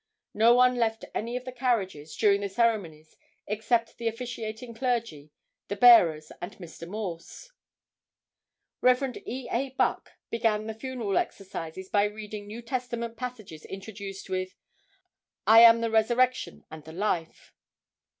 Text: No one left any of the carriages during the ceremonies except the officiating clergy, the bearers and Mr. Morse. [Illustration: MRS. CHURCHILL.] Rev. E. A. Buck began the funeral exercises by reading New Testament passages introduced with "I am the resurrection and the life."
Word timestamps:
No 0.33 0.55
one 0.55 0.77
left 0.77 1.05
any 1.13 1.37
of 1.37 1.45
the 1.45 1.51
carriages 1.51 2.15
during 2.17 2.41
the 2.41 2.49
ceremonies 2.49 3.15
except 3.45 3.99
the 3.99 4.07
officiating 4.07 4.73
clergy, 4.73 5.31
the 5.67 5.75
bearers 5.75 6.31
and 6.41 6.53
Mr. 6.53 6.87
Morse. 6.87 7.51
[Illustration: 8.81 8.81
MRS. 8.81 8.97
CHURCHILL.] 8.97 9.07
Rev. 9.11 9.23
E. 9.27 9.47
A. 9.51 9.69
Buck 9.77 10.11
began 10.31 10.65
the 10.65 10.73
funeral 10.73 11.17
exercises 11.19 11.87
by 11.89 12.05
reading 12.05 12.47
New 12.47 12.63
Testament 12.63 13.15
passages 13.15 13.63
introduced 13.65 14.27
with 14.27 14.55
"I 15.45 15.59
am 15.59 15.81
the 15.81 15.91
resurrection 15.91 16.65
and 16.71 16.83
the 16.83 16.93
life." 16.93 17.53